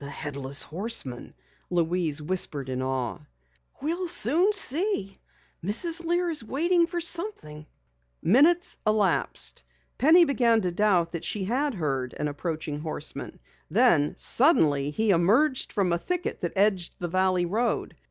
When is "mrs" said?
5.63-6.03